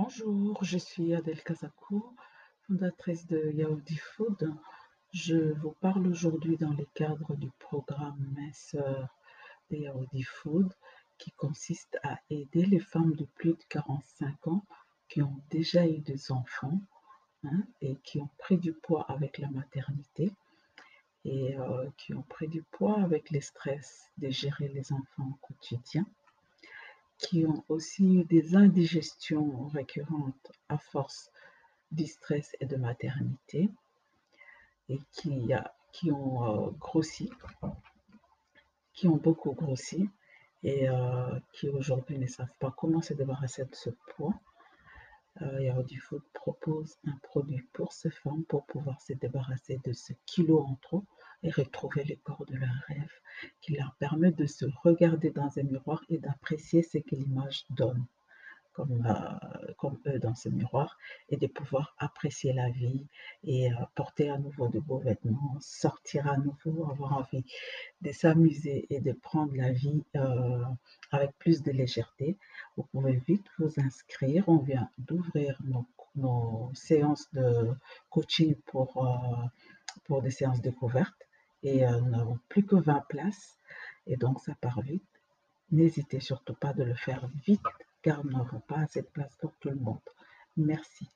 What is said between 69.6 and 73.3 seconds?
vie euh, avec plus de légèreté. Vous pouvez